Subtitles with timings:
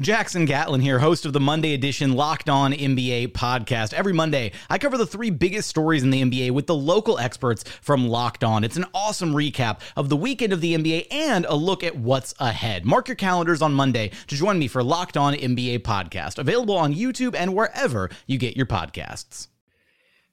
[0.00, 3.92] Jackson Gatlin here, host of the Monday edition Locked On NBA podcast.
[3.92, 7.64] Every Monday, I cover the three biggest stories in the NBA with the local experts
[7.82, 8.64] from Locked On.
[8.64, 12.34] It's an awesome recap of the weekend of the NBA and a look at what's
[12.38, 12.86] ahead.
[12.86, 16.94] Mark your calendars on Monday to join me for Locked On NBA podcast, available on
[16.94, 19.48] YouTube and wherever you get your podcasts.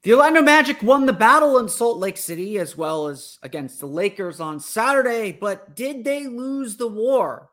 [0.04, 3.86] The Orlando Magic won the battle in Salt Lake City as well as against the
[3.86, 7.50] Lakers on Saturday, but did they lose the war?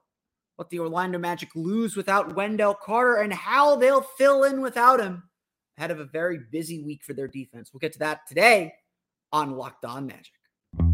[0.56, 5.24] What the Orlando Magic lose without Wendell Carter and how they'll fill in without him
[5.76, 7.70] ahead of a very busy week for their defense.
[7.72, 8.74] We'll get to that today
[9.32, 10.32] on Locked On Magic.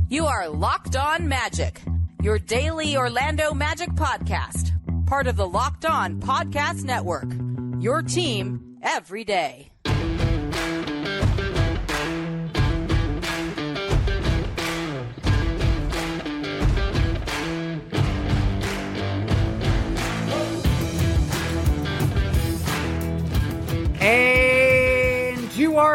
[0.08, 1.82] You are Locked On Magic,
[2.22, 4.72] your daily Orlando Magic podcast,
[5.06, 7.30] part of the Locked On Podcast Network.
[7.80, 9.70] Your team every day.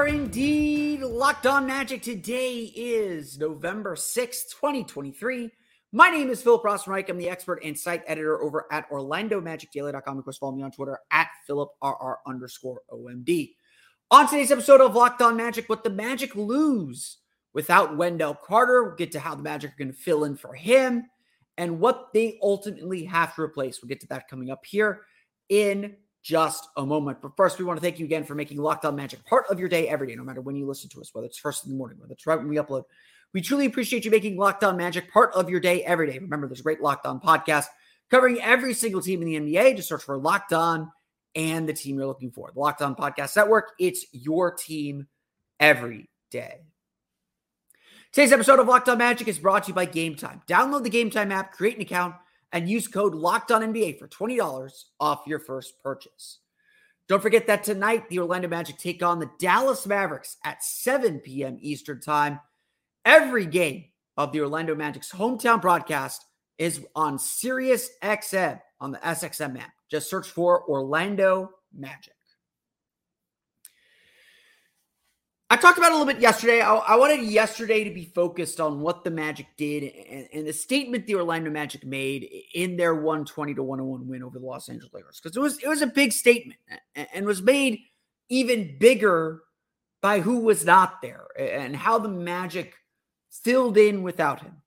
[0.05, 2.03] Are indeed locked on magic.
[2.03, 5.49] Today is November 6th, 2023.
[5.93, 7.09] My name is Philip Rossman-Reich.
[7.09, 10.17] I'm the expert and site editor over at OrlandoMagicDaily.com.
[10.19, 13.55] Of course, follow me on Twitter at PhilipRR underscore OMD.
[14.11, 17.17] On today's episode of Locked On Magic, what the Magic lose
[17.55, 18.83] without Wendell Carter.
[18.83, 21.05] We'll get to how the Magic are going to fill in for him
[21.57, 23.81] and what they ultimately have to replace.
[23.81, 25.01] We'll get to that coming up here
[25.49, 27.21] in just a moment.
[27.21, 29.59] But first, we want to thank you again for making Locked On Magic part of
[29.59, 31.71] your day every day, no matter when you listen to us, whether it's first in
[31.71, 32.83] the morning, whether it's right when we upload.
[33.31, 36.17] We truly appreciate you making Locked On Magic part of your day every day.
[36.17, 37.65] Remember, there's a great Locked On podcast
[38.09, 39.75] covering every single team in the NBA.
[39.75, 40.91] Just search for Locked On
[41.35, 42.49] and the team you're looking for.
[42.51, 45.07] The Locked On Podcast Network, it's your team
[45.59, 46.61] every day.
[48.11, 50.41] Today's episode of Locked On Magic is brought to you by Game Time.
[50.47, 52.15] Download the Game Time app, create an account,
[52.55, 54.71] and use code Locked On NBA for $20
[55.01, 56.39] off your first purchase.
[57.09, 61.57] Don't forget that tonight, the Orlando Magic take on the Dallas Mavericks at 7 p.m.
[61.59, 62.39] Eastern Time.
[63.03, 63.83] Every game
[64.15, 66.25] of the Orlando Magic's hometown broadcast
[66.57, 69.73] is on Sirius XM on the SXM app.
[69.91, 72.14] Just search for Orlando Magic.
[75.55, 76.59] I talked about a little bit yesterday.
[76.59, 80.51] I, I, wanted yesterday to be focused on what the Magic did and, and, the
[80.51, 84.93] statement the Orlando Magic made in their 120 to 101 win over the Los Angeles
[84.93, 86.59] Lakers because it was it was a big statement
[86.93, 87.79] and, and was made
[88.27, 89.43] even bigger
[90.01, 92.73] by who was not there and how the Magic
[93.31, 94.57] filled in without him.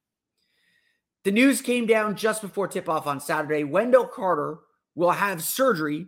[1.25, 3.63] The news came down just before tip off on Saturday.
[3.63, 4.61] Wendell Carter
[4.95, 6.07] will have surgery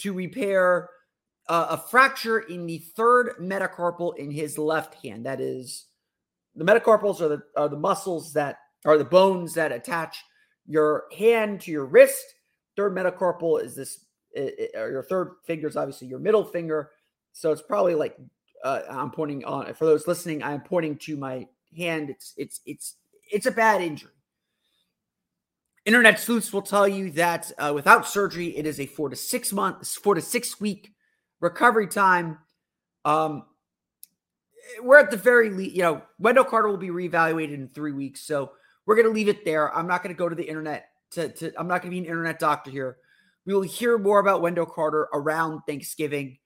[0.00, 0.90] to repair
[1.48, 5.26] uh, a fracture in the third metacarpal in his left hand.
[5.26, 5.86] That is,
[6.54, 10.24] the metacarpals are the are the muscles that are the bones that attach
[10.66, 12.24] your hand to your wrist.
[12.76, 16.90] Third metacarpal is this, it, it, your third finger is obviously your middle finger.
[17.32, 18.16] So it's probably like
[18.64, 19.72] uh, I'm pointing on.
[19.74, 21.46] For those listening, I'm pointing to my
[21.76, 22.10] hand.
[22.10, 22.96] It's it's it's
[23.30, 24.12] it's a bad injury.
[25.84, 29.52] Internet sleuths will tell you that uh, without surgery, it is a four to six
[29.52, 30.92] months, four to six week
[31.40, 32.38] recovery time.
[33.04, 33.44] Um,
[34.82, 38.20] we're at the very least, you know, Wendell Carter will be reevaluated in three weeks.
[38.20, 38.52] So
[38.86, 39.74] we're going to leave it there.
[39.74, 41.98] I'm not going to go to the internet to, to I'm not going to be
[41.98, 42.98] an internet doctor here.
[43.46, 46.38] We will hear more about Wendell Carter around Thanksgiving.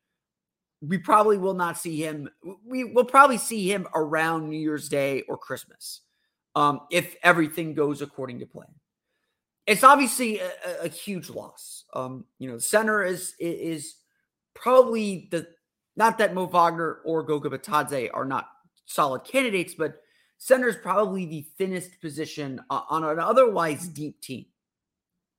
[0.81, 2.29] We probably will not see him.
[2.65, 6.01] We will probably see him around New Year's Day or Christmas
[6.55, 8.69] um, if everything goes according to plan.
[9.67, 10.51] It's obviously a,
[10.83, 11.85] a huge loss.
[11.95, 13.95] Um, you know, the center is is
[14.63, 15.47] probably the
[15.97, 18.49] not that Mo Wagner or Goga Bitadze are not
[18.87, 19.97] solid candidates, but
[20.39, 24.47] center is probably the thinnest position uh, on an otherwise deep team.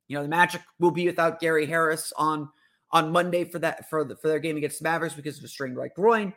[0.08, 2.50] You know, the Magic will be without Gary Harris on
[2.92, 5.48] on Monday for that for the, for their game against the Mavericks because of a
[5.48, 6.34] strained right groin.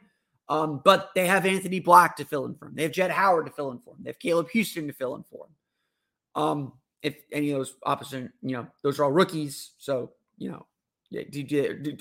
[0.48, 2.76] Um, but they have Anthony Black to fill in for him.
[2.76, 4.04] They have Jett Howard to fill in for him.
[4.04, 6.42] They have Caleb Houstan to fill in for him.
[6.42, 6.72] Um,
[7.02, 9.72] if any of those opposite, you know, those are all rookies.
[9.78, 10.66] So, you know,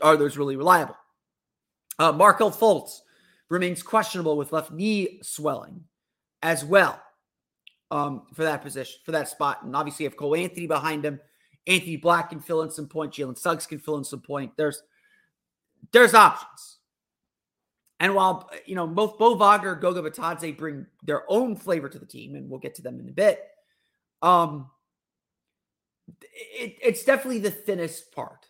[0.02, 0.98] are those really reliable?
[1.98, 3.00] Uh, Markelle Fultz
[3.50, 5.84] remains questionable with left knee swelling
[6.42, 7.02] as well
[7.92, 9.64] um, for that position, for that spot.
[9.64, 11.20] And obviously, you have Cole Anthony behind him.
[11.68, 13.14] Anthony Black can fill in some point.
[13.14, 14.52] Jalen Suggs can fill in some point.
[14.58, 14.82] There's
[15.92, 16.80] there's options.
[18.00, 22.06] And while you know both Mo Wagner, Goga Bitadze bring their own flavor to the
[22.06, 23.42] team, and we'll get to them in a bit,
[24.22, 24.70] um,
[26.22, 28.48] it, it's definitely the thinnest part.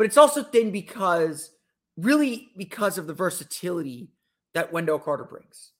[0.00, 1.50] But it's also thin because,
[1.98, 4.08] really, because of the versatility
[4.54, 5.72] that Wendell Carter brings.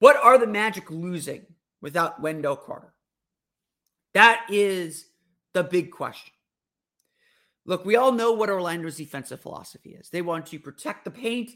[0.00, 1.46] What are the Magic losing
[1.80, 2.92] without Wendell Carter?
[4.14, 5.06] That is
[5.54, 6.32] the big question.
[7.64, 10.08] Look, we all know what Orlando's defensive philosophy is.
[10.10, 11.52] They want to protect the paint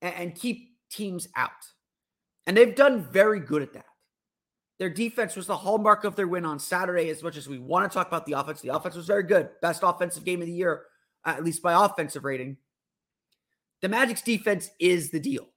[0.00, 1.50] and keep teams out.
[2.46, 3.85] And they've done very good at that.
[4.78, 7.08] Their defense was the hallmark of their win on Saturday.
[7.08, 9.48] As much as we want to talk about the offense, the offense was very good.
[9.62, 10.82] Best offensive game of the year,
[11.24, 12.58] at least by offensive rating.
[13.80, 15.48] The Magic's defense is the deal.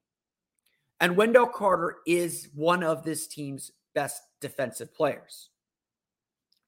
[1.01, 5.49] And Wendell Carter is one of this team's best defensive players.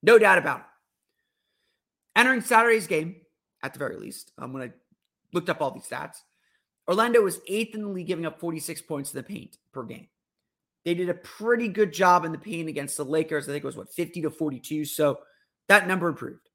[0.03, 0.65] No doubt about it.
[2.15, 3.17] Entering Saturday's game,
[3.63, 4.71] at the very least, um, when I
[5.33, 6.17] looked up all these stats,
[6.87, 10.07] Orlando was eighth in the league, giving up 46 points in the paint per game.
[10.83, 13.47] They did a pretty good job in the paint against the Lakers.
[13.47, 14.85] I think it was what 50 to 42.
[14.85, 15.19] So
[15.67, 16.49] that number improved.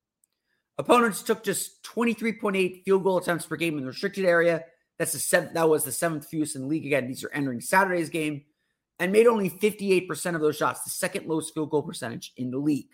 [0.79, 4.65] Opponents took just 23.8 field goal attempts per game in the restricted area.
[4.99, 6.87] That's the seventh, that was the seventh fewest in the league.
[6.87, 8.43] Again, these are entering Saturday's game
[8.99, 12.59] and made only 58% of those shots, the second lowest field goal percentage in the
[12.59, 12.89] league.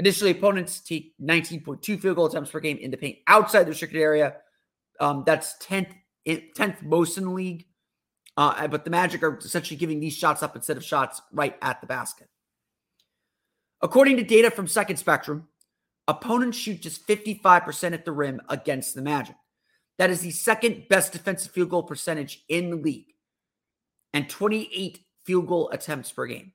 [0.00, 4.00] Additionally, opponents take 19.2 field goal attempts per game in the paint outside the restricted
[4.00, 4.36] area.
[5.00, 5.92] Um, that's 10th,
[6.26, 7.66] 10th most in the league.
[8.36, 11.80] Uh, but the Magic are essentially giving these shots up instead of shots right at
[11.80, 12.28] the basket.
[13.80, 15.48] According to data from Second Spectrum,
[16.08, 19.36] opponents shoot just 55% at the rim against the Magic.
[19.98, 23.14] That is the second best defensive field goal percentage in the league
[24.12, 26.52] and 28 field goal attempts per game.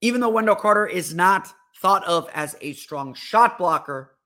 [0.00, 4.16] Even though Wendell Carter is not thought of as a strong shot blocker,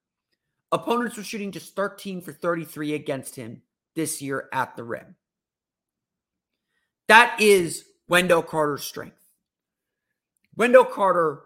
[0.73, 3.63] opponents were shooting just 13 for 33 against him
[3.95, 5.17] this year at the rim.
[7.09, 9.23] That is Wendell Carter's strength.
[10.57, 11.43] Wendell Carter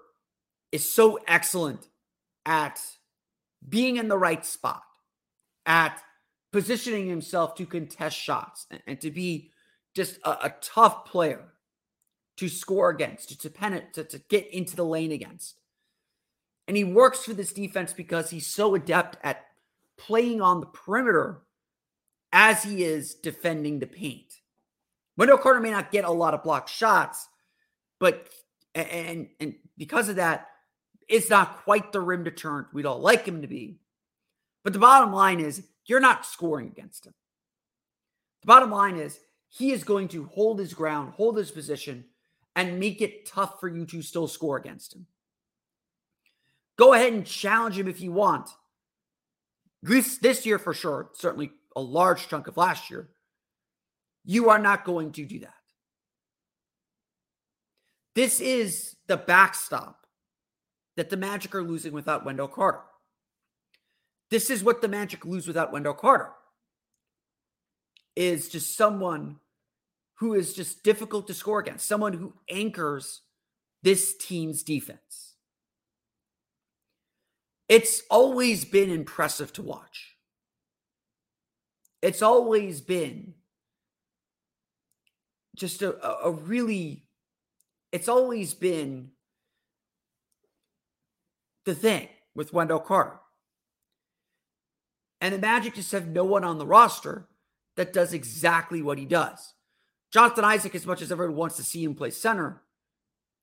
[0.73, 1.89] is so excellent
[2.47, 2.81] at
[3.69, 4.83] being in the right spot,
[5.67, 6.01] at
[6.53, 9.51] positioning himself to contest shots and, and to be
[9.95, 11.53] just a, a, tough player
[12.37, 15.61] to score against, to, to, to, to get into the lane against.
[16.67, 19.45] And he works for this defense because he's so adept at
[19.99, 21.43] playing on the perimeter
[22.33, 24.40] as he is defending the paint.
[25.21, 27.29] Wendell Carter may not get a lot of blocked shots,
[27.99, 28.27] but
[28.75, 30.47] and and because of that,
[31.09, 33.81] it's not quite the rim deterrent we'd all like him to be.
[34.65, 37.13] But the bottom line is you're not scoring against him.
[38.41, 42.07] The bottom line is he is going to hold his ground, hold his position,
[42.57, 45.05] and make it tough for you to still score against him.
[46.79, 48.49] Go ahead and challenge him if you want.
[49.83, 53.11] This, this year for sure, certainly a large chunk of last year.
[54.25, 55.55] You are not going to do that.
[58.15, 60.07] This is the backstop
[60.97, 62.83] that the Magic are losing without Wendell Carter.
[64.31, 66.31] This is what the Magic lose without Wendell Carter.
[68.17, 69.37] Is just someone
[70.17, 73.23] who is just difficult to score against, someone who anchors
[73.83, 75.35] this team's defense.
[77.69, 80.17] It's always been impressive to watch.
[82.03, 83.35] It's always been
[85.61, 87.05] just a, a really,
[87.93, 89.11] it's always been
[91.67, 93.21] the thing with Wendell Carter.
[95.21, 97.29] And the Magic just have no one on the roster
[97.77, 99.55] that does exactly what he does.
[100.11, 102.63] Jonathan Isaac, as much as everyone wants to see him play center,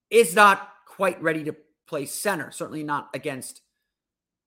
[0.09, 1.55] is not quite ready to
[1.87, 2.49] play center.
[2.49, 3.61] Certainly not against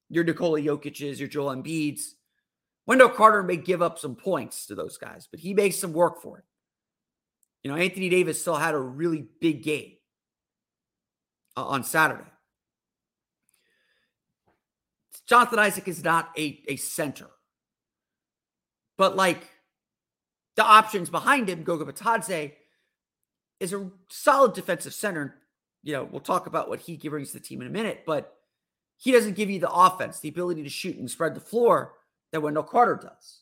[0.09, 2.17] your Nikola Jokic's, your Joel Embiid's.
[2.85, 6.21] Wendell Carter may give up some points to those guys, but he makes some work
[6.21, 6.45] for it.
[7.63, 9.93] You know, Anthony Davis still had a really big game
[11.57, 12.25] uh, on Saturday.
[15.27, 17.29] Jonathan Isaac is not a, a center.
[18.97, 19.43] But like
[20.57, 22.53] the options behind him, Goga Bitadze
[23.61, 25.37] is a solid defensive center.
[25.83, 28.35] You know, we'll talk about what he brings to the team in a minute, but
[28.97, 31.95] he doesn't give you the offense, the ability to shoot and spread the floor
[32.33, 33.41] that Wendell Carter does.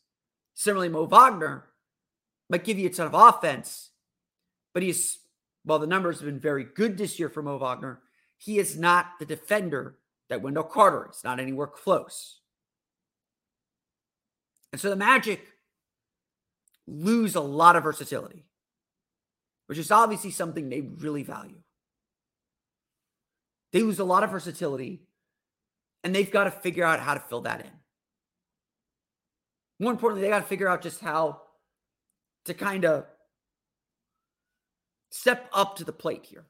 [0.54, 1.64] Similarly, Mo Wagner
[2.50, 3.90] might give you a ton of offense,
[4.78, 5.18] but he's,
[5.64, 7.98] well, the numbers have been very good this year for Mo Wagner,
[8.36, 9.96] he is not the defender
[10.28, 12.38] that Wendell Carter is, not anywhere close.
[14.70, 15.44] And so the Magic
[16.86, 18.44] lose a lot of versatility,
[19.66, 21.58] which is obviously something they really value.
[23.72, 25.08] They lose a lot of versatility,
[26.04, 27.72] and they've got to figure out how to fill that in.
[29.80, 31.40] More importantly, they got to figure out just how
[32.44, 33.06] to kind of
[35.10, 36.44] step up to the plate here.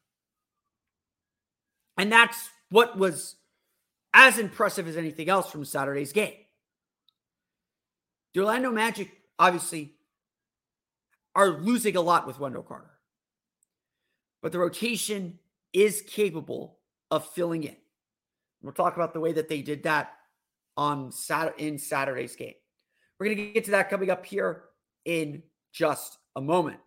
[1.96, 3.36] And that's what was
[4.14, 6.34] as impressive as anything else from Saturday's game.
[8.34, 9.94] The Orlando Magic obviously
[11.34, 12.90] are losing a lot with Wendell Carter,
[14.42, 15.38] but the rotation
[15.72, 16.78] is capable
[17.10, 17.76] of filling in.
[18.62, 20.14] We'll talk about the way that they did that
[20.76, 22.54] on Saturday in Saturday's game.
[23.18, 24.64] We're going to get to that coming up here
[25.04, 26.78] in just a moment.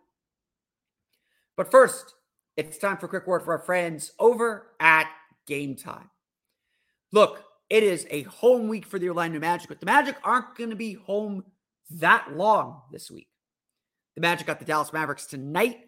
[1.62, 2.14] But first,
[2.56, 5.08] it's time for a quick word for our friends over at
[5.46, 6.10] Game Time.
[7.12, 10.70] Look, it is a home week for the Orlando Magic, but the Magic aren't going
[10.70, 11.44] to be home
[12.00, 13.28] that long this week.
[14.16, 15.78] The Magic got the Dallas Mavericks tonight,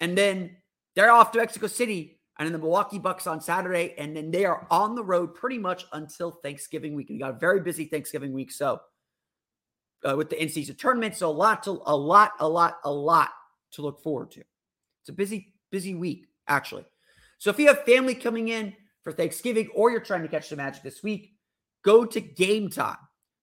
[0.00, 0.56] and then
[0.96, 4.44] they're off to Mexico City and then the Milwaukee Bucks on Saturday, and then they
[4.44, 7.10] are on the road pretty much until Thanksgiving week.
[7.10, 8.80] And we got a very busy Thanksgiving week, so
[10.04, 13.28] uh, with the in-season tournament, so a lot to a lot, a lot, a lot
[13.74, 14.42] to look forward to.
[15.00, 16.84] It's a busy, busy week actually.
[17.38, 20.56] So if you have family coming in for Thanksgiving, or you're trying to catch the
[20.56, 21.32] Magic this week,
[21.82, 22.98] go to Game Time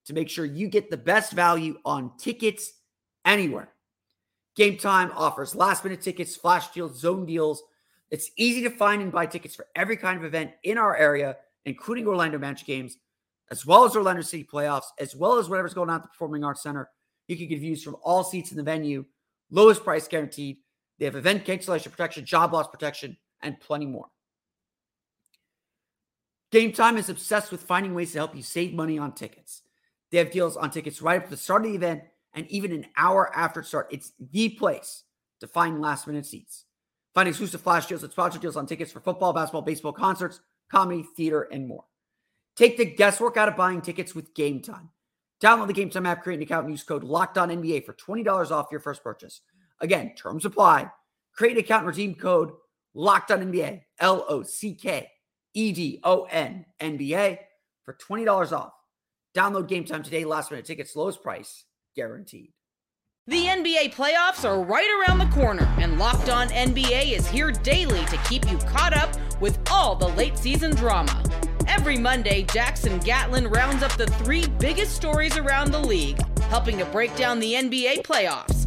[0.06, 2.74] to make sure you get the best value on tickets
[3.26, 3.70] anywhere.
[4.56, 7.64] Game Time offers last minute tickets, flash deals, zone deals
[8.10, 11.38] it's easy to find and buy tickets for every kind of event in our area,
[11.66, 12.98] including Orlando Magic games,
[13.52, 16.44] as well as Orlando City playoffs, as well as whatever's going on at the Performing
[16.44, 16.90] Arts Center.
[17.28, 19.06] You can get views from all seats in the venue,
[19.52, 20.58] lowest price guaranteed.
[21.00, 24.08] They have event cancellation protection, job loss protection, and plenty more.
[26.52, 29.62] Game Time is obsessed with finding ways to help you save money on tickets.
[30.12, 32.72] They have deals on tickets right up to the start of the event and even
[32.72, 33.88] an hour after it start.
[33.92, 35.04] It's the place
[35.42, 36.66] to find last minute seats.
[37.14, 40.40] Find exclusive flash deals and sponsor deals on tickets for football, basketball, baseball, concerts,
[40.72, 41.84] comedy, theater, and more.
[42.56, 44.90] Take the guesswork out of buying tickets with Game Time.
[45.42, 47.94] Download the Game Time app, create an account, and use code Locked On NBA for
[47.94, 49.42] $20 off your first purchase.
[49.82, 50.92] Again, terms apply.
[51.36, 52.52] Create an account and redeem code
[52.94, 55.08] Locked On NBA, L O C K
[55.54, 57.38] E D O N NBA
[57.84, 58.74] for $20 off.
[59.36, 60.26] Download Game Time today.
[60.26, 61.66] Last minute tickets, lowest price
[61.96, 62.54] guaranteed.
[63.28, 68.06] The NBA playoffs are right around the corner, and Locked On NBA is here daily
[68.06, 69.10] to keep you caught up
[69.42, 71.22] with all the late season drama.
[71.68, 76.86] Every Monday, Jackson Gatlin rounds up the three biggest stories around the league, helping to
[76.86, 78.67] break down the NBA playoffs.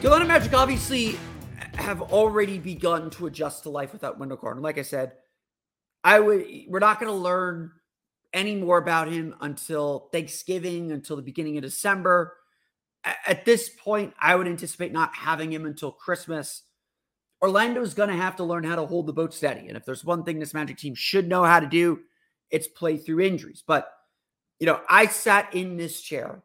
[0.00, 1.18] The Orlando Magic obviously
[1.74, 4.58] have already begun to adjust to life without Wendell Carter.
[4.58, 5.12] Like I said,
[6.02, 7.72] I would we're not going to learn
[8.32, 12.34] any more about him until Thanksgiving, until the beginning of December.
[13.04, 16.62] At this point, I would anticipate not having him until Christmas.
[17.42, 19.68] Orlando's going to have to learn how to hold the boat steady.
[19.68, 22.00] And if there's one thing this Magic team should know how to do,
[22.50, 23.62] it's play through injuries.
[23.66, 23.92] But,
[24.60, 26.42] you know, I sat in this chair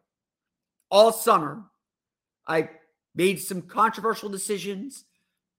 [0.92, 1.64] all summer.
[2.46, 2.70] I
[3.16, 5.06] made some controversial decisions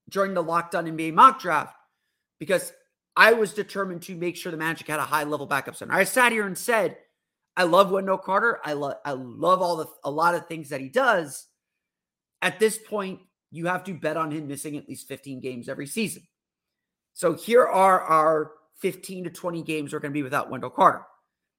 [0.09, 1.75] during the Locked On NBA mock draft
[2.39, 2.73] because
[3.17, 5.95] I was determined to make sure the Magic had a high level backup center.
[5.95, 6.99] I sat here and said,
[7.57, 8.61] I love Wendell Carter.
[8.65, 11.47] I love I love all the a lot of things that he does.
[12.43, 13.21] At this point,
[13.51, 16.23] you have to bet on him missing at least 15 games every season.
[17.15, 21.03] So here are our 15 to 20 games we're going to be without Wendell Carter.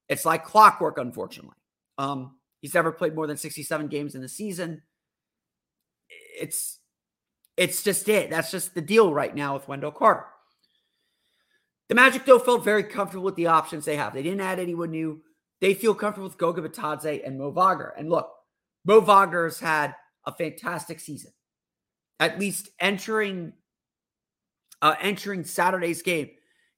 [0.07, 1.55] It's like clockwork, unfortunately.
[1.97, 4.83] Um, he's never played more than 67 games in the season.
[6.39, 6.79] It's
[7.57, 8.29] it's just it.
[8.29, 10.25] That's just the deal right now with Wendell Carter.
[11.89, 14.13] The Magic, though, felt very comfortable with the options they have.
[14.13, 15.21] They didn't add anyone new.
[15.61, 17.93] They feel comfortable with Goga Bitadze and Mo Wagner.
[17.97, 18.29] And look,
[18.85, 21.31] Mo Wagner's had a fantastic season.
[22.19, 23.53] At least entering
[24.81, 26.29] uh, entering Saturday's game,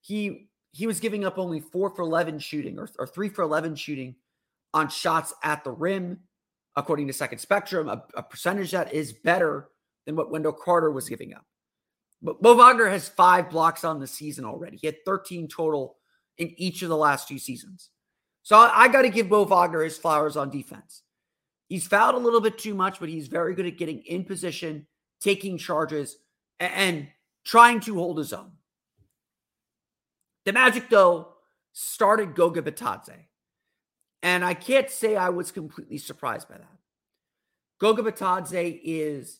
[0.01, 3.75] he he was giving up only four for eleven shooting or, or three for eleven
[3.75, 4.16] shooting
[4.74, 6.20] on shots at the rim,
[6.79, 9.69] according to Second Spectrum, a, a percentage that is better
[10.05, 11.45] than what Wendell Carter was giving up.
[12.21, 14.77] But Mo Wagner has five blocks on the season already.
[14.77, 15.98] He had 13 total
[16.38, 17.89] in each of the last two seasons.
[18.43, 21.03] So I, I got to give Mo Wagner his flowers on defense.
[21.67, 24.88] He's fouled a little bit too much, but he's very good at getting in position,
[25.21, 26.17] taking charges,
[26.59, 27.07] and, and
[27.45, 28.51] trying to hold his own.
[30.45, 31.33] The Magic, though,
[31.74, 33.25] started Goga Bitadze.
[34.22, 36.78] And I can't say I was completely surprised by that.
[37.80, 39.40] Goga Bitadze is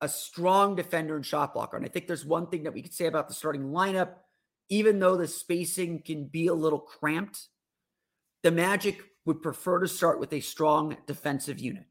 [0.00, 1.76] a strong defender and shot blocker.
[1.76, 4.10] And I think there's one thing that we could say about the starting lineup,
[4.68, 7.48] even though the spacing can be a little cramped,
[8.42, 11.84] the Magic would prefer to start with a strong defensive unit.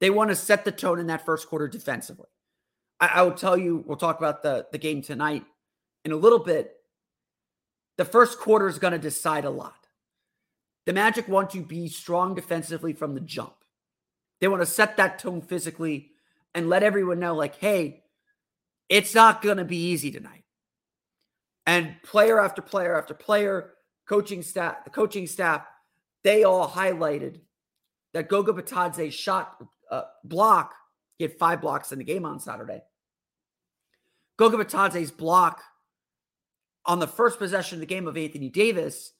[0.00, 2.28] They want to set the tone in that first quarter defensively.
[3.00, 5.44] I, I will tell you, we'll talk about the, the game tonight
[6.04, 6.72] in a little bit.
[7.96, 9.83] The first quarter is going to decide a lot.
[10.86, 13.54] The Magic want to be strong defensively from the jump.
[14.40, 16.10] They want to set that tone physically
[16.54, 18.02] and let everyone know, like, hey,
[18.88, 20.44] it's not going to be easy tonight.
[21.66, 23.72] And player after player after player,
[24.06, 25.64] coaching staff, the coaching staff,
[26.22, 27.40] they all highlighted
[28.12, 30.74] that Goga Bitadze's shot uh, block.
[31.18, 32.82] He had five blocks in the game on Saturday.
[34.36, 35.62] Goga Bitadze's block
[36.84, 39.12] on the first possession of the game of Anthony Davis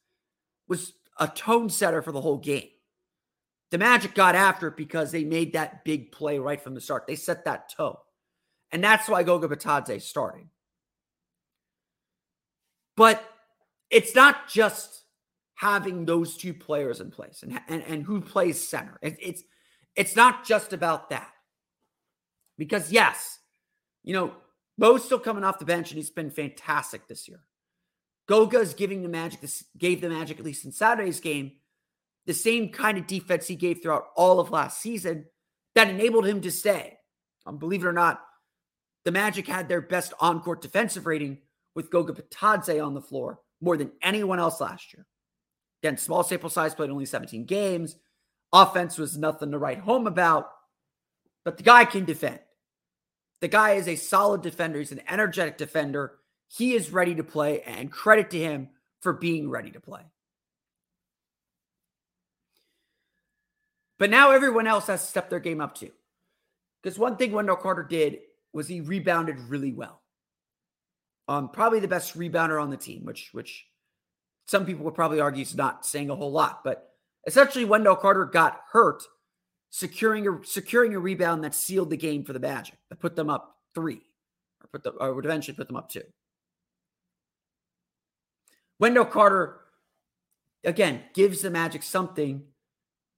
[0.68, 2.68] was a tone setter for the whole game.
[3.70, 7.06] The Magic got after it because they made that big play right from the start.
[7.06, 7.96] They set that tone.
[8.70, 10.48] And that's why Goga Bitadze starting.
[12.96, 13.24] But
[13.90, 15.04] it's not just
[15.54, 18.98] having those two players in place and, and, and who plays center.
[19.02, 19.42] It, it's
[19.96, 21.30] it's not just about that.
[22.58, 23.38] Because yes,
[24.02, 24.34] you know,
[24.76, 27.40] Mo's still coming off the bench and he's been fantastic this year.
[28.26, 31.52] Goga is giving the Magic this gave the Magic at least in Saturday's game
[32.26, 35.26] the same kind of defense he gave throughout all of last season
[35.74, 36.96] that enabled him to stay.
[37.46, 38.22] Um, believe it or not,
[39.04, 41.38] the Magic had their best on-court defensive rating
[41.74, 45.04] with Goga Bitadze on the floor more than anyone else last year.
[45.82, 47.96] Again, small sample size, played only 17 games.
[48.52, 50.48] Offense was nothing to write home about,
[51.44, 52.38] but the guy can defend.
[53.40, 54.78] The guy is a solid defender.
[54.78, 56.12] He's an energetic defender.
[56.48, 58.68] He is ready to play, and credit to him
[59.00, 60.02] for being ready to play.
[63.98, 65.90] But now everyone else has to step their game up too.
[66.82, 68.18] Because one thing Wendell Carter did
[68.52, 70.02] was he rebounded really well.
[71.28, 73.66] Um, probably the best rebounder on the team, which which
[74.46, 76.62] some people would probably argue is not saying a whole lot.
[76.62, 76.90] But
[77.26, 79.02] essentially, Wendell Carter got hurt
[79.70, 83.30] securing a securing a rebound that sealed the game for the Magic, that put them
[83.30, 84.02] up three,
[84.62, 86.04] or put the or would eventually put them up two.
[88.80, 89.60] Wendell Carter,
[90.64, 92.44] again, gives the Magic something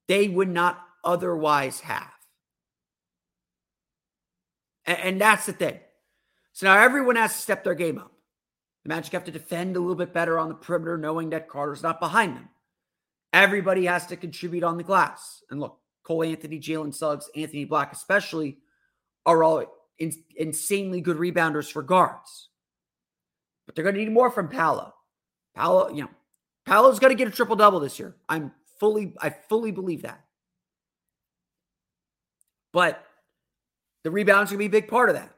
[0.09, 2.13] they would not otherwise have.
[4.85, 5.81] And, and that's the thing.
[6.53, 8.13] So now everyone has to step their game up.
[8.85, 11.83] The Magic have to defend a little bit better on the perimeter, knowing that Carter's
[11.83, 12.49] not behind them.
[13.33, 15.43] Everybody has to contribute on the glass.
[15.51, 18.59] And look, Cole Anthony, Jalen Suggs, Anthony Black, especially,
[19.27, 19.65] are all
[19.99, 22.49] in, insanely good rebounders for guards.
[23.67, 24.95] But they're going to need more from Paolo.
[25.57, 26.11] Paolo, you know,
[26.67, 28.15] Paolo's going to get a triple double this year.
[28.29, 30.21] I'm fully, I fully believe that.
[32.73, 33.03] But
[34.05, 35.33] the rebounds going to be a big part of that.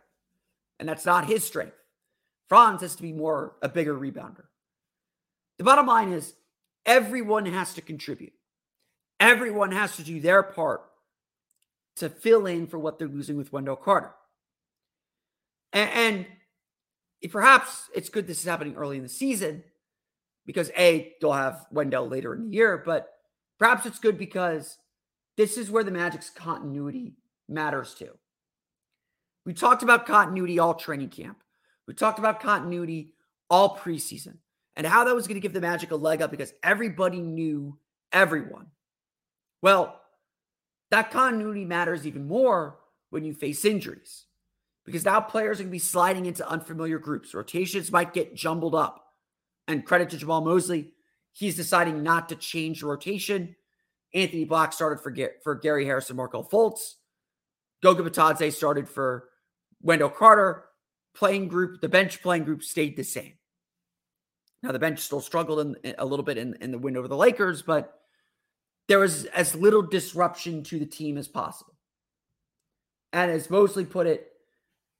[0.81, 1.77] And that's not his strength.
[2.49, 4.45] Franz has to be more a bigger rebounder.
[5.59, 6.35] The bottom line is
[6.85, 8.33] everyone has to contribute.
[9.21, 10.83] Everyone has to do their part
[11.97, 14.15] to fill in for what they're losing with Wendell Carter.
[15.73, 16.27] And,
[17.23, 19.65] and perhaps it's good this is happening early in the season
[20.49, 23.15] because A, they'll have Wendell later in the year, but
[23.59, 24.79] Perhaps it's good because
[25.37, 27.15] this is where the Magic's continuity
[27.49, 28.11] matters to.
[29.45, 31.43] We talked about continuity all training camp.
[31.87, 33.15] We talked about continuity
[33.51, 34.37] all preseason
[34.77, 37.79] and how that was going to give the Magic a leg up because everybody knew
[38.13, 38.67] everyone.
[39.63, 40.01] Well,
[40.91, 42.79] that continuity matters even more
[43.11, 44.27] when you face injuries
[44.85, 47.35] because now players are going to be sliding into unfamiliar groups.
[47.35, 49.08] Rotations might get jumbled up.
[49.69, 50.93] And credit to Jamahl Mosley,
[51.39, 53.55] He's deciding not to change the rotation.
[54.13, 56.95] Anthony Black started for, for Gary Harrison, Markelle Fultz.
[57.81, 59.29] Goga Bitadze started for
[59.81, 60.65] Wendell Carter.
[61.15, 63.35] Playing group, the bench playing group stayed the same.
[64.65, 67.17] Now the bench still struggled in, a little bit in, in the win over the
[67.17, 68.01] Lakers, but
[68.89, 71.75] there was as little disruption to the team as possible.
[73.13, 74.29] And as Mosley put it,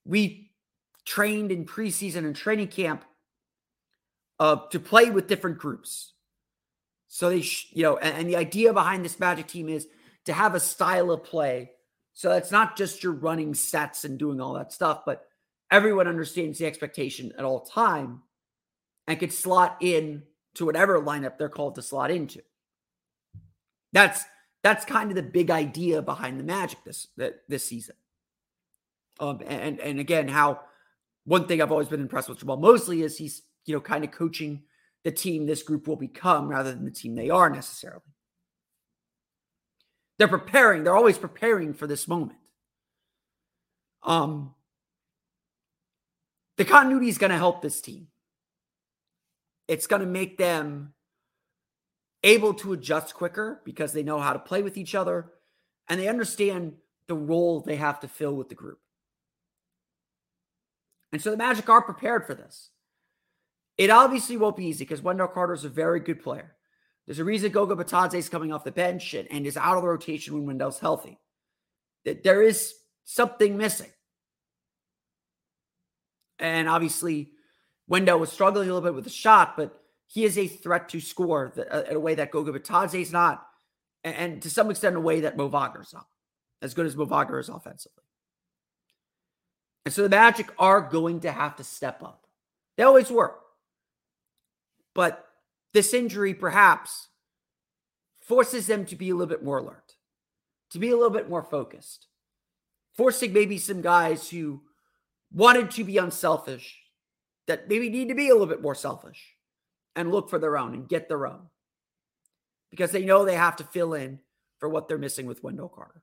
[0.05, 0.53] we
[1.05, 3.05] trained in preseason and training camp
[4.39, 6.13] uh, to play with different groups.
[7.09, 9.87] So they, sh- you know, and, and the idea behind this Magic team is
[10.27, 11.71] to have a style of play.
[12.13, 15.27] So it's not just you're running sets and doing all that stuff, but
[15.71, 18.23] everyone understands the expectation at all time
[19.07, 20.23] and could slot in
[20.55, 22.43] to whatever lineup they're called to slot into.
[23.93, 24.23] That's
[24.63, 27.07] that's kind of the big idea behind the Magic this
[27.49, 27.95] this season.
[29.21, 30.61] Um, and and again, how
[31.25, 34.11] one thing I've always been impressed with Jamahl Mosley is he's you know kind of
[34.11, 34.63] coaching
[35.05, 38.03] the team this group will become rather than the team they are necessarily.
[40.19, 40.83] They're preparing.
[40.83, 42.39] They're always preparing for this moment.
[44.03, 44.55] Um,
[46.57, 48.09] the continuity is going to help this team.
[49.69, 50.95] It's going to make them
[52.25, 55.31] able to adjust quicker because they know how to play with each other
[55.89, 56.75] and they understand
[57.07, 58.81] the role they have to fill with the group.
[61.13, 62.71] And so the Magic are prepared for this.
[63.79, 66.57] It obviously won't be easy because Wendell Carter is a very good player.
[67.07, 69.83] There's a reason Goga Bitadze is coming off the bench and, and is out of
[69.83, 71.19] the rotation when Wendell's healthy.
[72.05, 73.91] That there is something missing.
[76.39, 77.31] And obviously,
[77.87, 81.01] Wendell was struggling a little bit with the shot, but he is a threat to
[81.01, 83.47] score in a way that Goga Bitadze is not,
[84.05, 85.47] and, to some extent, a way that Mo
[85.81, 86.07] is not,
[86.63, 88.05] as good as Mo Wagner is offensively.
[89.85, 92.27] And so the Magic are going to have to step up.
[92.77, 93.35] They always were.
[94.99, 95.25] But
[95.75, 97.07] this injury perhaps
[98.21, 99.95] forces them to be a little bit more alert,
[100.73, 102.09] to be a little bit more focused,
[102.97, 104.61] forcing maybe some guys who
[105.33, 106.81] wanted to be unselfish
[107.47, 109.37] that maybe need to be a little bit more selfish
[109.95, 111.43] and look for their own and get their own
[112.69, 114.19] because they know they have to fill in
[114.59, 116.03] for what they're missing with Wendell Carter.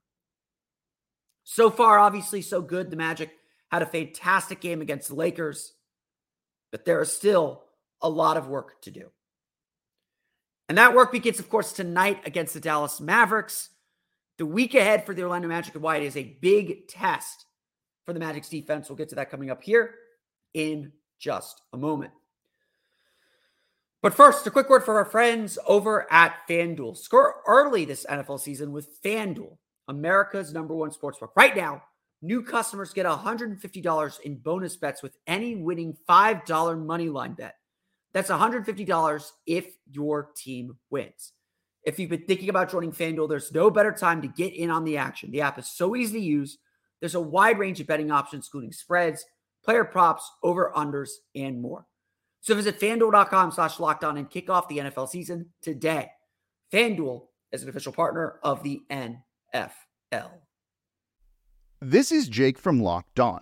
[1.44, 2.90] So far, obviously, so good.
[2.90, 3.32] The Magic
[3.70, 5.74] had a fantastic game against the Lakers,
[6.72, 7.65] but there is still
[8.02, 9.12] a lot of work to do.
[10.68, 13.70] And that work begins, of course, tonight against the Dallas Mavericks.
[14.38, 17.46] The week ahead for the Orlando Magic and Wyatt is a big test
[18.06, 18.90] for the Magic's defense.
[18.90, 19.96] We'll get to that coming up here
[20.54, 22.12] in just a moment.
[24.02, 26.98] But first, a quick word for our friends over at FanDuel.
[26.98, 31.30] Score early this NFL season with FanDuel, America's number one sportsbook.
[31.36, 31.82] Right now,
[32.22, 37.56] new customers get $150 in bonus bets with any winning $5 money line bet.
[38.16, 41.34] That's $150 if your team wins.
[41.84, 44.86] If you've been thinking about joining FanDuel, there's no better time to get in on
[44.86, 45.32] the action.
[45.32, 46.58] The app is so easy to use.
[47.02, 49.26] There's a wide range of betting options, including spreads,
[49.66, 51.88] player props, over unders, and more.
[52.40, 56.10] So visit fanduel.com slash locked on and kick off the NFL season today.
[56.72, 60.30] FanDuel is an official partner of the NFL.
[61.82, 63.42] This is Jake from Locked On.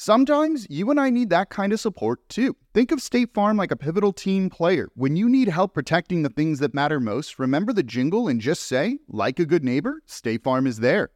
[0.00, 2.54] Sometimes you and I need that kind of support too.
[2.72, 4.90] Think of State Farm like a pivotal team player.
[4.94, 8.62] When you need help protecting the things that matter most, remember the jingle and just
[8.62, 11.10] say, like a good neighbor, State Farm is there.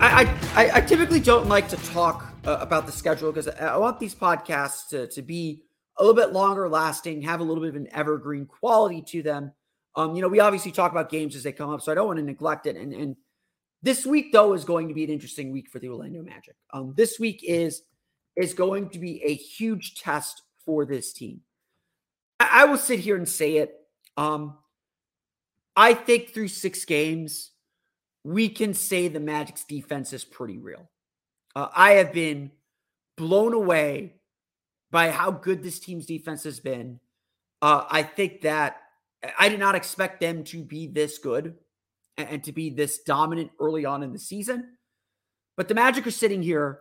[0.00, 4.00] I, I, I typically don't like to talk uh, about the schedule because I want
[4.00, 5.62] these podcasts to, to be
[5.96, 9.52] a little bit longer lasting, have a little bit of an evergreen quality to them.
[9.94, 12.06] Um, you know, we obviously talk about games as they come up, so I don't
[12.06, 12.76] want to neglect it.
[12.76, 13.16] And, and
[13.82, 16.54] this week, though, is going to be an interesting week for the Orlando Magic.
[16.72, 17.82] Um, this week is
[18.34, 21.42] is going to be a huge test for this team.
[22.40, 23.74] I, I will sit here and say it.
[24.16, 24.56] Um,
[25.76, 27.50] I think through six games,
[28.24, 30.88] we can say the Magic's defense is pretty real.
[31.54, 32.50] Uh, I have been
[33.16, 34.14] blown away
[34.90, 37.00] by how good this team's defense has been.
[37.60, 38.76] Uh, I think that
[39.38, 41.54] I did not expect them to be this good
[42.16, 44.76] and, and to be this dominant early on in the season.
[45.56, 46.80] But the Magic are sitting here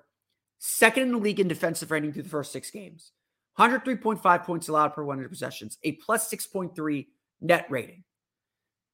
[0.60, 3.12] second in the league in defensive rating through the first six games.
[3.60, 7.08] 103.5 points allowed per 100 possessions, a plus 6.3
[7.42, 8.04] net rating.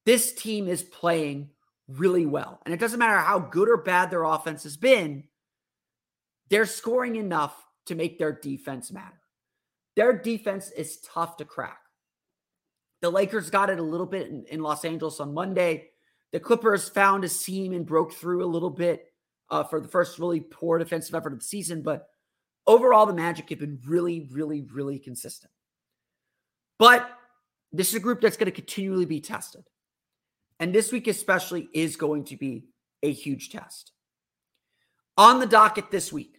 [0.04, 1.50] This team is playing
[1.86, 2.60] really well.
[2.64, 5.24] And it doesn't matter how good or bad their offense has been,
[6.50, 7.54] they're scoring enough
[7.86, 9.20] to make their defense matter.
[9.96, 11.80] Their defense is tough to crack.
[13.00, 15.90] The Lakers got it a little bit in, in Los Angeles on Monday.
[16.32, 19.06] The Clippers found a seam and broke through a little bit
[19.50, 21.82] uh, for the first really poor defensive effort of the season.
[21.82, 22.08] But
[22.66, 25.52] overall, the Magic have been really, really, really consistent.
[26.78, 27.10] But
[27.72, 29.64] this is a group that's going to continually be tested.
[30.60, 32.66] And this week, especially, is going to be
[33.02, 33.92] a huge test.
[35.16, 36.37] On the docket this week,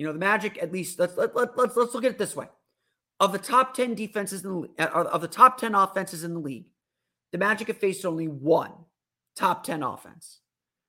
[0.00, 2.34] you know, the Magic, at least, let's, let, let, let's, let's look at it this
[2.34, 2.48] way.
[3.20, 6.40] Of the top 10 defenses, in the, uh, of the top 10 offenses in the
[6.40, 6.64] league,
[7.32, 8.72] the Magic have faced only one
[9.36, 10.40] top 10 offense.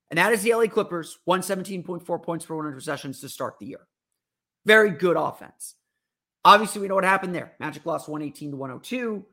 [0.10, 3.86] And that is the LA Clippers, 117.4 points per 100 possessions to start the year.
[4.66, 5.76] Very good offense.
[6.46, 7.52] Obviously, we know what happened there.
[7.60, 9.26] Magic lost 118 to 102.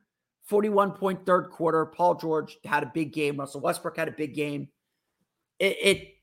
[0.46, 1.86] 41 point third quarter.
[1.86, 3.36] Paul George had a big game.
[3.36, 4.70] Russell Westbrook had a big game.
[5.60, 6.14] It it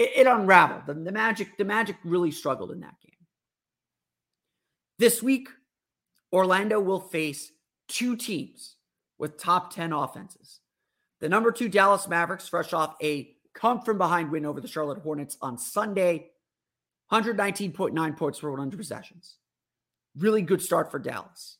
[0.00, 0.86] it, it unraveled.
[0.86, 3.14] The, the Magic the Magic really struggled in that game.
[4.98, 5.48] This week,
[6.32, 7.52] Orlando will face
[7.88, 8.76] two teams
[9.18, 10.60] with top 10 offenses.
[11.20, 15.02] The number two Dallas Mavericks, fresh off a come from behind win over the Charlotte
[15.02, 16.30] Hornets on Sunday,
[17.12, 19.36] 119.9 points per 100 possessions.
[20.16, 21.58] Really good start for Dallas.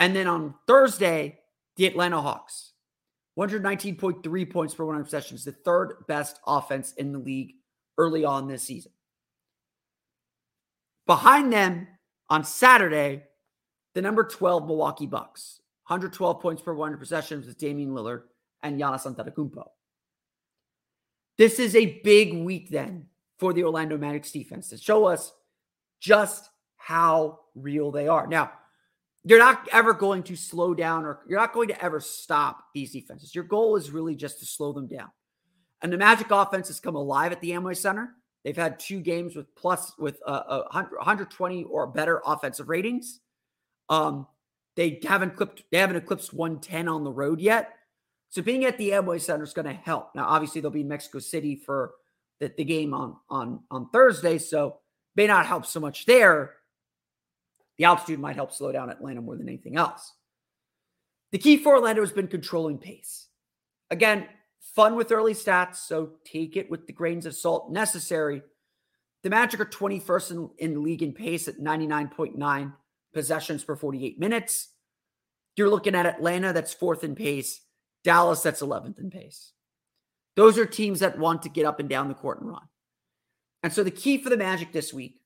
[0.00, 1.38] And then on Thursday,
[1.76, 2.72] the Atlanta Hawks,
[3.38, 7.54] 119.3 points per 100 possessions, the third best offense in the league
[7.98, 8.92] early on this season.
[11.06, 11.88] Behind them
[12.30, 13.24] on Saturday,
[13.94, 18.22] the number 12 Milwaukee Bucks, 112 points per 100 possessions with Damian Lillard
[18.62, 19.66] and Giannis Antetokounmpo.
[21.36, 23.06] This is a big week then
[23.38, 25.32] for the Orlando Magic's defense to show us
[26.00, 28.26] just how real they are.
[28.26, 28.52] Now,
[29.24, 32.92] you're not ever going to slow down or you're not going to ever stop these
[32.92, 33.34] defenses.
[33.34, 35.08] Your goal is really just to slow them down.
[35.82, 38.14] And the Magic offense has come alive at the Amway Center.
[38.44, 43.20] They've had two games with plus with uh, 120 or better offensive ratings.
[43.88, 44.26] Um,
[44.76, 47.72] they haven't clipped, they haven't eclipsed 110 on the road yet.
[48.28, 50.14] So being at the Amway Center is going to help.
[50.14, 51.92] Now, obviously, they'll be in Mexico City for
[52.40, 54.80] the, the game on on on Thursday, so
[55.16, 56.56] may not help so much there.
[57.78, 60.12] The altitude might help slow down Atlanta more than anything else.
[61.32, 63.28] The key for Orlando has been controlling pace.
[63.90, 64.26] Again,
[64.74, 68.42] fun with early stats, so take it with the grains of salt necessary.
[69.22, 72.72] The Magic are 21st in, in league in pace at 99.9
[73.12, 74.68] possessions per 48 minutes.
[75.56, 77.60] You're looking at Atlanta, that's fourth in pace.
[78.02, 79.52] Dallas, that's 11th in pace.
[80.36, 82.68] Those are teams that want to get up and down the court and run.
[83.62, 85.20] And so the key for the Magic this week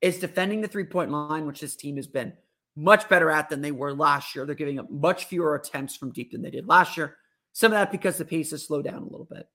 [0.00, 2.32] is defending the three point line, which this team has been
[2.76, 4.46] much better at than they were last year.
[4.46, 7.16] They're giving up much fewer attempts from deep than they did last year.
[7.52, 9.48] Some of that because the pace has slowed down a little bit.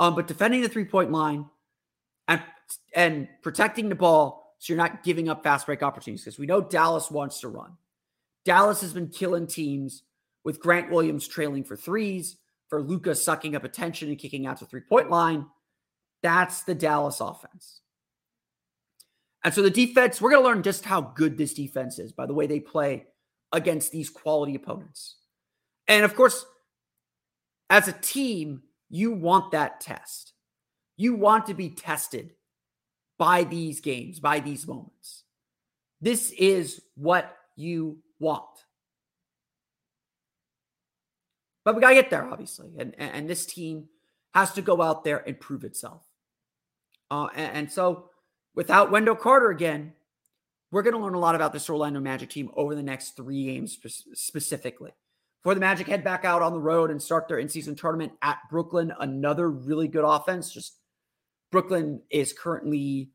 [0.00, 1.46] Um, but defending the three point line
[2.28, 2.42] and
[2.94, 6.60] and protecting the ball so you're not giving up fast break opportunities because we know
[6.60, 7.76] Dallas wants to run.
[8.44, 10.02] Dallas has been killing teams
[10.44, 12.36] with Grant Williams trailing for threes,
[12.68, 15.46] for Luka sucking up attention and kicking out to three point line.
[16.22, 17.80] That's the Dallas offense.
[19.48, 22.26] And so the defense, we're going to learn just how good this defense is by
[22.26, 23.06] the way they play
[23.50, 25.16] against these quality opponents.
[25.86, 26.44] And of course,
[27.70, 30.34] as a team, you want that test.
[30.98, 32.32] You want to be tested
[33.18, 35.24] by these games, by these moments.
[36.02, 38.44] This is what you want.
[41.64, 42.72] But we got to get there, obviously.
[42.78, 43.88] And, and this team
[44.34, 46.02] has to go out there and prove itself.
[47.10, 48.10] Uh, and, and so
[48.58, 49.92] without Wendell Carter again,
[50.72, 53.44] we're going to learn a lot about this Orlando Magic team over the next three
[53.44, 54.90] games spe- specifically.
[55.44, 58.38] For the Magic head back out on the road and start their in-season tournament at
[58.50, 60.52] Brooklyn, another really good offense.
[60.52, 60.74] Just
[61.52, 63.12] Brooklyn is currently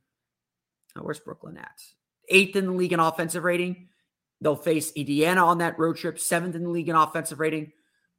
[0.96, 1.82] oh, where's Brooklyn at?
[2.30, 3.90] Eighth in the league in offensive rating.
[4.40, 7.74] They'll face Indiana on that road trip, seventh in the league in offensive rating.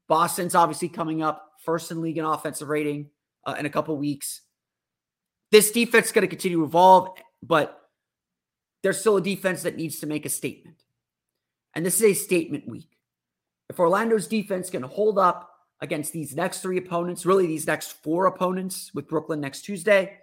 [0.08, 3.08] Boston's obviously coming up, first in league in offensive rating
[3.46, 4.42] uh, in a couple weeks.
[5.54, 7.80] This defense is going to continue to evolve, but
[8.82, 10.82] there's still a defense that needs to make a statement.
[11.74, 12.90] And this is a statement week.
[13.70, 15.48] If Orlando's defense can hold up
[15.80, 20.18] against these next three opponents, really these next four opponents with Brooklyn next Tuesday,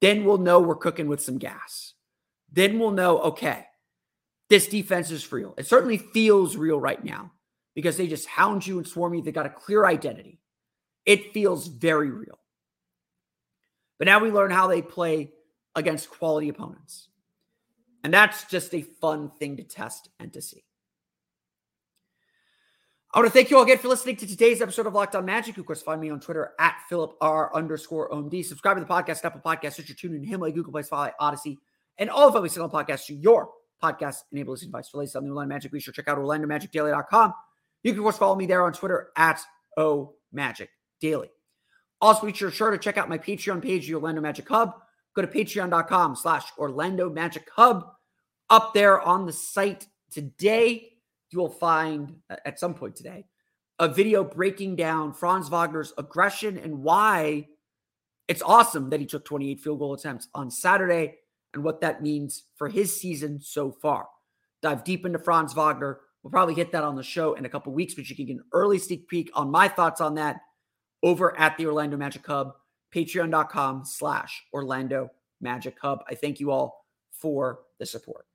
[0.00, 1.94] then we'll know we're cooking with some gas.
[2.50, 3.66] Then we'll know, okay,
[4.50, 5.54] this defense is real.
[5.56, 7.30] It certainly feels real right now
[7.76, 9.22] because they just hound you and swarm you.
[9.22, 10.40] They got a clear identity.
[11.06, 12.40] It feels very real.
[13.98, 15.32] But now we learn how they play
[15.74, 17.08] against quality opponents.
[18.04, 20.64] And that's just a fun thing to test and to see.
[23.12, 25.24] I want to thank you all again for listening to today's episode of Locked On
[25.24, 25.56] Magic.
[25.56, 28.44] Of course, find me on Twitter at Philip R underscore OMD.
[28.44, 31.58] Subscribe to the podcast, Apple Podcasts, Stitcher, TuneIn, Himalaya, Google Play, Spotify, Odyssey,
[31.96, 33.48] and all of every single podcast to your
[33.82, 34.90] podcast enable listening device.
[34.90, 37.32] For latest on the Orlando Magic, be sure to check out OrlandoMagicDaily.com.
[37.82, 39.40] You can, of course, follow me there on Twitter at
[39.78, 40.68] O Magic
[41.00, 41.30] Daily.
[42.00, 44.74] Also, be sure to check out my Patreon page, the Orlando Magic Hub.
[45.14, 47.90] Go to patreon.com slash Orlando Magic Hub.
[48.50, 50.92] Up there on the site today,
[51.30, 53.26] you will find at some point today
[53.78, 57.46] a video breaking down Franz Wagner's aggression and why
[58.26, 61.16] it's awesome that he took 28 field goal attempts on Saturday
[61.54, 64.06] and what that means for his season so far.
[64.62, 66.00] Dive deep into Franz Wagner.
[66.22, 68.36] We'll probably hit that on the show in a couple weeks, but you can get
[68.36, 70.40] an early sneak peek on my thoughts on that
[71.02, 72.54] over at the Orlando Magic Hub,
[72.94, 76.02] patreon.com slash Orlando Magic Hub.
[76.08, 78.26] I thank you all for the support.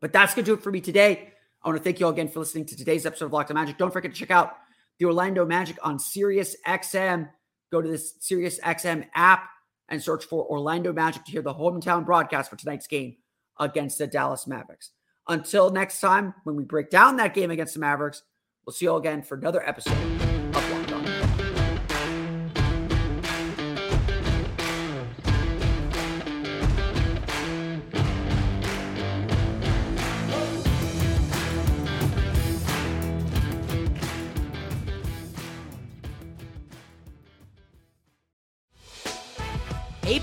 [0.00, 1.32] But that's going to do it for me today.
[1.62, 3.56] I want to thank you all again for listening to today's episode of Locked on
[3.56, 3.78] Magic.
[3.78, 4.56] Don't forget to check out
[4.98, 7.28] the Orlando Magic on Sirius XM.
[7.70, 9.48] Go to this Sirius XM app
[9.88, 13.16] and search for Orlando Magic to hear the hometown broadcast for tonight's game
[13.58, 14.90] against the Dallas Mavericks.
[15.26, 18.22] Until next time, when we break down that game against the Mavericks,
[18.64, 20.17] we'll see you all again for another episode